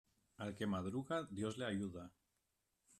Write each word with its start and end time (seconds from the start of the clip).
Al 0.37 0.55
que 0.55 0.65
madruga 0.65 1.21
Dios 1.29 1.59
le 1.59 1.67
ayuda. 1.67 2.11